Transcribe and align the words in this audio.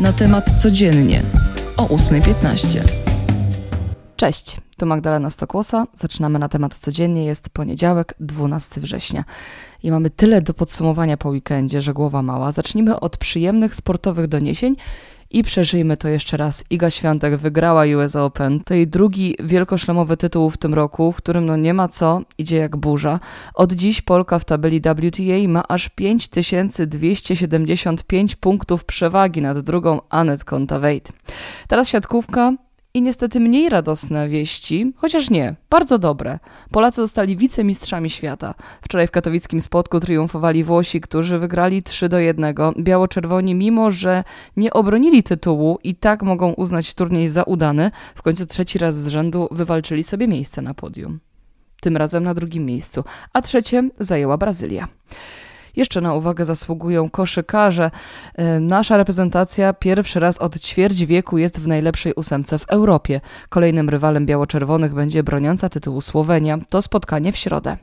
Na 0.00 0.12
temat 0.12 0.62
codziennie 0.62 1.22
o 1.76 1.86
8.15. 1.86 2.80
Cześć, 4.16 4.56
tu 4.76 4.86
Magdalena 4.86 5.30
Stokłosa. 5.30 5.86
Zaczynamy 5.92 6.38
na 6.38 6.48
temat 6.48 6.74
codziennie. 6.74 7.24
Jest 7.24 7.50
poniedziałek, 7.50 8.14
12 8.20 8.80
września. 8.80 9.24
I 9.82 9.90
mamy 9.90 10.10
tyle 10.10 10.42
do 10.42 10.54
podsumowania 10.54 11.16
po 11.16 11.28
weekendzie, 11.28 11.80
że 11.80 11.94
głowa 11.94 12.22
mała. 12.22 12.52
Zacznijmy 12.52 13.00
od 13.00 13.16
przyjemnych 13.16 13.74
sportowych 13.74 14.26
doniesień 14.26 14.76
i 15.30 15.42
przeżyjmy 15.42 15.96
to 15.96 16.08
jeszcze 16.08 16.36
raz. 16.36 16.64
Iga 16.70 16.90
Świątek 16.90 17.36
wygrała 17.36 17.84
US 17.96 18.16
Open. 18.16 18.60
To 18.64 18.74
jej 18.74 18.88
drugi 18.88 19.36
wielkoszlemowy 19.38 20.16
tytuł 20.16 20.50
w 20.50 20.56
tym 20.56 20.74
roku, 20.74 21.12
w 21.12 21.16
którym 21.16 21.46
no 21.46 21.56
nie 21.56 21.74
ma 21.74 21.88
co, 21.88 22.20
idzie 22.38 22.56
jak 22.56 22.76
burza. 22.76 23.20
Od 23.54 23.72
dziś 23.72 24.02
Polka 24.02 24.38
w 24.38 24.44
tabeli 24.44 24.80
WTA 24.80 25.48
ma 25.48 25.62
aż 25.68 25.88
5275 25.88 28.36
punktów 28.36 28.84
przewagi 28.84 29.42
nad 29.42 29.58
drugą 29.58 30.00
Anet 30.10 30.44
Kontaveit. 30.44 31.12
Teraz 31.68 31.88
siatkówka 31.88 32.52
i 32.98 33.02
niestety 33.02 33.40
mniej 33.40 33.68
radosne 33.68 34.28
wieści, 34.28 34.92
chociaż 34.96 35.30
nie, 35.30 35.54
bardzo 35.70 35.98
dobre. 35.98 36.38
Polacy 36.70 36.96
zostali 36.96 37.36
wicemistrzami 37.36 38.10
świata. 38.10 38.54
Wczoraj 38.82 39.06
w 39.06 39.10
katowickim 39.10 39.60
spotku 39.60 40.00
triumfowali 40.00 40.64
Włosi, 40.64 41.00
którzy 41.00 41.38
wygrali 41.38 41.82
3 41.82 42.08
do 42.08 42.18
1. 42.18 42.54
Biało-czerwoni, 42.78 43.54
mimo 43.54 43.90
że 43.90 44.24
nie 44.56 44.72
obronili 44.72 45.22
tytułu 45.22 45.78
i 45.84 45.94
tak 45.94 46.22
mogą 46.22 46.52
uznać 46.52 46.94
turniej 46.94 47.28
za 47.28 47.42
udany, 47.42 47.90
w 48.14 48.22
końcu 48.22 48.46
trzeci 48.46 48.78
raz 48.78 48.96
z 48.96 49.08
rzędu 49.08 49.48
wywalczyli 49.50 50.04
sobie 50.04 50.28
miejsce 50.28 50.62
na 50.62 50.74
podium. 50.74 51.20
Tym 51.80 51.96
razem 51.96 52.24
na 52.24 52.34
drugim 52.34 52.66
miejscu, 52.66 53.04
a 53.32 53.42
trzecie 53.42 53.88
zajęła 54.00 54.36
Brazylia. 54.36 54.88
Jeszcze 55.78 56.00
na 56.00 56.14
uwagę 56.14 56.44
zasługują 56.44 57.10
koszykarze. 57.10 57.90
E, 58.34 58.60
nasza 58.60 58.96
reprezentacja 58.96 59.72
pierwszy 59.72 60.20
raz 60.20 60.38
od 60.38 60.58
ćwierć 60.58 61.04
wieku 61.04 61.38
jest 61.38 61.60
w 61.60 61.68
najlepszej 61.68 62.14
ósemce 62.14 62.58
w 62.58 62.66
Europie. 62.68 63.20
Kolejnym 63.48 63.88
rywalem 63.88 64.26
biało-czerwonych 64.26 64.94
będzie 64.94 65.22
broniąca 65.22 65.68
tytułu 65.68 66.00
Słowenia. 66.00 66.58
To 66.68 66.82
spotkanie 66.82 67.32
w 67.32 67.36
środę. 67.36 67.76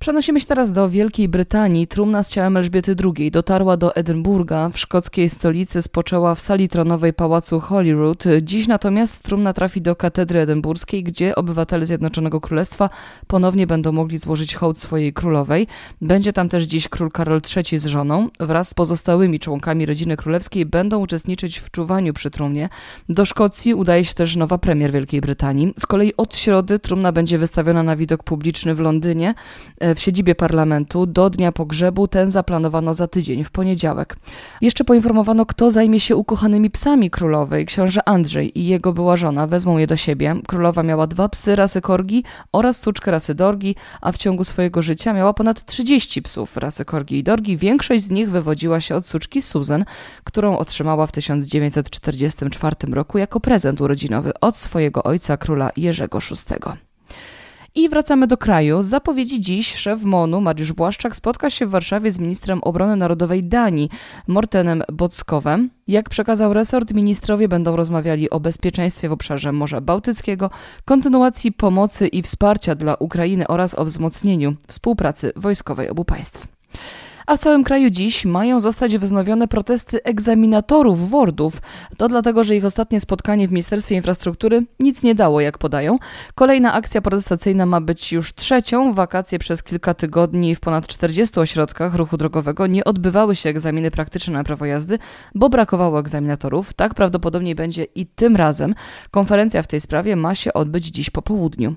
Przenosimy 0.00 0.40
się 0.40 0.46
teraz 0.46 0.72
do 0.72 0.88
Wielkiej 0.88 1.28
Brytanii. 1.28 1.86
Trumna 1.86 2.22
z 2.22 2.30
ciałem 2.30 2.56
Elżbiety 2.56 2.96
II 3.16 3.30
dotarła 3.30 3.76
do 3.76 3.96
Edynburga. 3.96 4.70
W 4.70 4.78
szkockiej 4.78 5.28
stolicy 5.28 5.82
spoczęła 5.82 6.34
w 6.34 6.40
sali 6.40 6.68
tronowej 6.68 7.12
pałacu 7.12 7.60
Holyrood. 7.60 8.24
Dziś 8.42 8.68
natomiast 8.68 9.22
trumna 9.22 9.52
trafi 9.52 9.80
do 9.80 9.96
katedry 9.96 10.40
edynburskiej, 10.40 11.02
gdzie 11.02 11.34
obywatele 11.34 11.86
Zjednoczonego 11.86 12.40
Królestwa 12.40 12.90
ponownie 13.26 13.66
będą 13.66 13.92
mogli 13.92 14.18
złożyć 14.18 14.54
hołd 14.54 14.78
swojej 14.78 15.12
królowej. 15.12 15.66
Będzie 16.00 16.32
tam 16.32 16.48
też 16.48 16.64
dziś 16.64 16.88
król 16.88 17.10
Karol 17.10 17.40
III 17.56 17.78
z 17.78 17.86
żoną. 17.86 18.28
Wraz 18.40 18.68
z 18.68 18.74
pozostałymi 18.74 19.40
członkami 19.40 19.86
rodziny 19.86 20.16
królewskiej 20.16 20.66
będą 20.66 20.98
uczestniczyć 20.98 21.58
w 21.58 21.70
czuwaniu 21.70 22.14
przy 22.14 22.30
trumnie. 22.30 22.68
Do 23.08 23.24
Szkocji 23.24 23.74
udaje 23.74 24.04
się 24.04 24.14
też 24.14 24.36
nowa 24.36 24.58
premier 24.58 24.92
Wielkiej 24.92 25.20
Brytanii. 25.20 25.74
Z 25.78 25.86
kolei 25.86 26.12
od 26.16 26.36
środy 26.36 26.78
trumna 26.78 27.12
będzie 27.12 27.38
wystawiona 27.38 27.82
na 27.82 27.96
widok 27.96 28.22
publiczny 28.22 28.74
w 28.74 28.80
Londynie 28.80 29.34
w 29.94 30.00
siedzibie 30.00 30.34
parlamentu 30.34 31.06
do 31.06 31.30
dnia 31.30 31.52
pogrzebu. 31.52 32.08
Ten 32.08 32.30
zaplanowano 32.30 32.94
za 32.94 33.08
tydzień, 33.08 33.44
w 33.44 33.50
poniedziałek. 33.50 34.16
Jeszcze 34.60 34.84
poinformowano, 34.84 35.46
kto 35.46 35.70
zajmie 35.70 36.00
się 36.00 36.16
ukochanymi 36.16 36.70
psami 36.70 37.10
królowej. 37.10 37.66
Książę 37.66 38.08
Andrzej 38.08 38.58
i 38.58 38.66
jego 38.66 38.92
była 38.92 39.16
żona 39.16 39.46
wezmą 39.46 39.78
je 39.78 39.86
do 39.86 39.96
siebie. 39.96 40.36
Królowa 40.46 40.82
miała 40.82 41.06
dwa 41.06 41.28
psy 41.28 41.56
rasy 41.56 41.80
korgi 41.80 42.24
oraz 42.52 42.80
suczkę 42.80 43.10
rasy 43.10 43.34
dorgi, 43.34 43.76
a 44.00 44.12
w 44.12 44.16
ciągu 44.16 44.44
swojego 44.44 44.82
życia 44.82 45.12
miała 45.12 45.34
ponad 45.34 45.64
30 45.64 46.22
psów 46.22 46.56
rasy 46.56 46.84
korgi 46.84 47.18
i 47.18 47.22
dorgi. 47.22 47.56
Większość 47.56 48.04
z 48.04 48.10
nich 48.10 48.30
wywodziła 48.30 48.80
się 48.80 48.94
od 48.96 49.06
suczki 49.06 49.42
Susan, 49.42 49.84
którą 50.24 50.58
otrzymała 50.58 51.06
w 51.06 51.12
1944 51.12 52.76
roku 52.92 53.18
jako 53.18 53.40
prezent 53.40 53.80
urodzinowy 53.80 54.32
od 54.40 54.56
swojego 54.56 55.02
ojca 55.02 55.36
króla 55.36 55.70
Jerzego 55.76 56.18
VI. 56.18 56.87
I 57.78 57.88
wracamy 57.88 58.26
do 58.26 58.36
kraju. 58.36 58.82
Z 58.82 58.86
zapowiedzi 58.86 59.40
dziś 59.40 59.74
szef 59.74 60.02
MONU 60.02 60.40
Mariusz 60.40 60.72
Błaszczak 60.72 61.16
spotka 61.16 61.50
się 61.50 61.66
w 61.66 61.70
Warszawie 61.70 62.10
z 62.10 62.18
ministrem 62.18 62.62
obrony 62.62 62.96
narodowej 62.96 63.40
Danii 63.40 63.90
Mortenem 64.26 64.82
Bockowem. 64.92 65.70
Jak 65.88 66.10
przekazał 66.10 66.52
resort, 66.52 66.94
ministrowie 66.94 67.48
będą 67.48 67.76
rozmawiali 67.76 68.30
o 68.30 68.40
bezpieczeństwie 68.40 69.08
w 69.08 69.12
obszarze 69.12 69.52
Morza 69.52 69.80
Bałtyckiego, 69.80 70.50
kontynuacji 70.84 71.52
pomocy 71.52 72.08
i 72.08 72.22
wsparcia 72.22 72.74
dla 72.74 72.94
Ukrainy 72.94 73.46
oraz 73.46 73.78
o 73.78 73.84
wzmocnieniu 73.84 74.54
współpracy 74.66 75.32
wojskowej 75.36 75.88
obu 75.88 76.04
państw 76.04 76.57
a 77.28 77.36
w 77.36 77.40
całym 77.40 77.64
kraju 77.64 77.90
dziś 77.90 78.24
mają 78.24 78.60
zostać 78.60 78.98
wznowione 78.98 79.48
protesty 79.48 80.02
egzaminatorów 80.04 81.10
WORDów. 81.10 81.60
To 81.96 82.08
dlatego, 82.08 82.44
że 82.44 82.56
ich 82.56 82.64
ostatnie 82.64 83.00
spotkanie 83.00 83.48
w 83.48 83.52
Ministerstwie 83.52 83.94
Infrastruktury 83.96 84.66
nic 84.80 85.02
nie 85.02 85.14
dało, 85.14 85.40
jak 85.40 85.58
podają. 85.58 85.98
Kolejna 86.34 86.72
akcja 86.72 87.00
protestacyjna 87.00 87.66
ma 87.66 87.80
być 87.80 88.12
już 88.12 88.34
trzecią. 88.34 88.94
Wakacje 88.94 89.38
przez 89.38 89.62
kilka 89.62 89.94
tygodni 89.94 90.54
w 90.54 90.60
ponad 90.60 90.86
40 90.86 91.40
ośrodkach 91.40 91.94
ruchu 91.94 92.16
drogowego 92.16 92.66
nie 92.66 92.84
odbywały 92.84 93.36
się 93.36 93.50
egzaminy 93.50 93.90
praktyczne 93.90 94.32
na 94.32 94.44
prawo 94.44 94.66
jazdy, 94.66 94.98
bo 95.34 95.48
brakowało 95.48 96.00
egzaminatorów. 96.00 96.74
Tak 96.74 96.94
prawdopodobnie 96.94 97.54
będzie 97.54 97.84
i 97.84 98.06
tym 98.06 98.36
razem. 98.36 98.74
Konferencja 99.10 99.62
w 99.62 99.66
tej 99.66 99.80
sprawie 99.80 100.16
ma 100.16 100.34
się 100.34 100.52
odbyć 100.52 100.86
dziś 100.86 101.10
po 101.10 101.22
południu. 101.22 101.74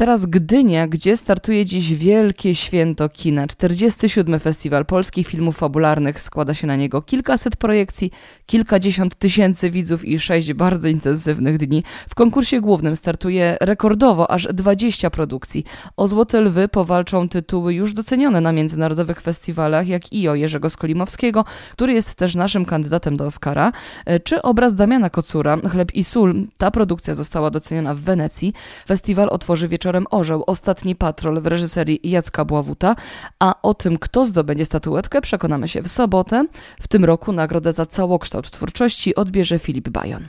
Teraz 0.00 0.26
Gdynia, 0.26 0.88
gdzie 0.88 1.16
startuje 1.16 1.64
dziś 1.64 1.94
wielkie 1.94 2.54
święto 2.54 3.08
kina. 3.08 3.46
47. 3.46 4.40
Festiwal 4.40 4.86
Polskich 4.86 5.26
Filmów 5.26 5.56
Fabularnych. 5.56 6.22
Składa 6.22 6.54
się 6.54 6.66
na 6.66 6.76
niego 6.76 7.02
kilkaset 7.02 7.56
projekcji, 7.56 8.10
kilkadziesiąt 8.46 9.14
tysięcy 9.14 9.70
widzów 9.70 10.04
i 10.04 10.18
sześć 10.18 10.52
bardzo 10.52 10.88
intensywnych 10.88 11.58
dni. 11.58 11.84
W 12.08 12.14
konkursie 12.14 12.60
głównym 12.60 12.96
startuje 12.96 13.56
rekordowo 13.60 14.30
aż 14.30 14.48
20 14.52 15.10
produkcji. 15.10 15.64
O 15.96 16.08
Złote 16.08 16.40
Lwy 16.40 16.68
powalczą 16.68 17.28
tytuły 17.28 17.74
już 17.74 17.94
docenione 17.94 18.40
na 18.40 18.52
międzynarodowych 18.52 19.20
festiwalach, 19.20 19.88
jak 19.88 20.12
i 20.12 20.28
o 20.28 20.34
Jerzego 20.34 20.70
Skolimowskiego, 20.70 21.44
który 21.72 21.92
jest 21.92 22.14
też 22.14 22.34
naszym 22.34 22.64
kandydatem 22.64 23.16
do 23.16 23.26
Oscara, 23.26 23.72
e, 24.06 24.20
czy 24.20 24.42
obraz 24.42 24.74
Damiana 24.74 25.10
Kocura, 25.10 25.56
Chleb 25.56 25.94
i 25.94 26.04
sól. 26.04 26.34
Ta 26.58 26.70
produkcja 26.70 27.14
została 27.14 27.50
doceniona 27.50 27.94
w 27.94 28.00
Wenecji. 28.00 28.52
Festiwal 28.86 29.28
otworzy 29.28 29.68
wieczór 29.68 29.89
wieczorem 29.90 30.06
Orzeł, 30.10 30.44
Ostatni 30.46 30.94
Patrol 30.94 31.40
w 31.40 31.46
reżyserii 31.46 32.00
Jacka 32.10 32.44
Bławuta, 32.44 32.96
a 33.38 33.62
o 33.62 33.74
tym, 33.74 33.98
kto 33.98 34.24
zdobędzie 34.24 34.64
statuetkę, 34.64 35.20
przekonamy 35.20 35.68
się 35.68 35.82
w 35.82 35.88
sobotę. 35.88 36.46
W 36.80 36.88
tym 36.88 37.04
roku 37.04 37.32
nagrodę 37.32 37.72
za 37.72 37.86
całokształt 37.86 38.50
twórczości 38.50 39.14
odbierze 39.14 39.58
Filip 39.58 39.88
Bajon. 39.88 40.26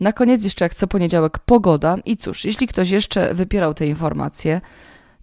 Na 0.00 0.12
koniec 0.12 0.44
jeszcze 0.44 0.64
jak 0.64 0.74
co 0.74 0.86
poniedziałek 0.86 1.38
pogoda 1.38 1.96
i 2.04 2.16
cóż, 2.16 2.44
jeśli 2.44 2.66
ktoś 2.66 2.90
jeszcze 2.90 3.34
wypierał 3.34 3.74
te 3.74 3.86
informacje, 3.86 4.60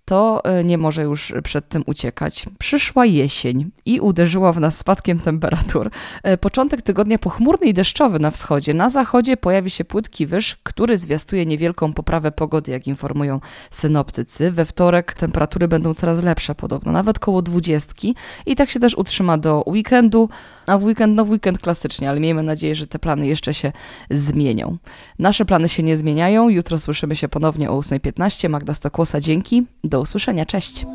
to 0.05 0.41
e, 0.43 0.63
nie 0.63 0.77
może 0.77 1.03
już 1.03 1.33
przed 1.43 1.69
tym 1.69 1.83
uciekać. 1.85 2.45
Przyszła 2.59 3.05
jesień 3.05 3.71
i 3.85 3.99
uderzyła 3.99 4.53
w 4.53 4.59
nas 4.59 4.77
spadkiem 4.77 5.19
temperatur. 5.19 5.89
E, 6.23 6.37
początek 6.37 6.81
tygodnia 6.81 7.17
pochmurny 7.17 7.67
i 7.67 7.73
deszczowy 7.73 8.19
na 8.19 8.31
wschodzie. 8.31 8.73
Na 8.73 8.89
zachodzie 8.89 9.37
pojawi 9.37 9.69
się 9.69 9.85
płytki 9.85 10.25
wyż, 10.25 10.57
który 10.63 10.97
zwiastuje 10.97 11.45
niewielką 11.45 11.93
poprawę 11.93 12.31
pogody, 12.31 12.71
jak 12.71 12.87
informują 12.87 13.39
synoptycy. 13.71 14.51
We 14.51 14.65
wtorek 14.65 15.13
temperatury 15.13 15.67
będą 15.67 15.93
coraz 15.93 16.23
lepsze 16.23 16.55
podobno, 16.55 16.91
nawet 16.91 17.19
koło 17.19 17.41
dwudziestki 17.41 18.15
i 18.45 18.55
tak 18.55 18.69
się 18.69 18.79
też 18.79 18.95
utrzyma 18.95 19.37
do 19.37 19.63
weekendu, 19.67 20.29
a 20.65 20.77
w 20.77 20.83
weekend, 20.83 21.15
no 21.15 21.25
w 21.25 21.29
weekend 21.29 21.59
klasycznie, 21.59 22.09
ale 22.09 22.19
miejmy 22.19 22.43
nadzieję, 22.43 22.75
że 22.75 22.87
te 22.87 22.99
plany 22.99 23.27
jeszcze 23.27 23.53
się 23.53 23.71
zmienią. 24.09 24.77
Nasze 25.19 25.45
plany 25.45 25.69
się 25.69 25.83
nie 25.83 25.97
zmieniają. 25.97 26.49
Jutro 26.49 26.79
słyszymy 26.79 27.15
się 27.15 27.27
ponownie 27.27 27.71
o 27.71 27.79
8.15. 27.79 28.49
Magda 28.49 28.73
Stokłosa, 28.73 29.19
dzięki. 29.19 29.63
Do 29.95 30.01
usłyszenia. 30.01 30.45
Cześć. 30.45 30.85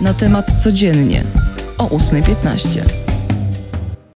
Na 0.00 0.14
temat 0.14 0.62
codziennie 0.62 1.24
o 1.78 1.84
8.15. 1.86 3.05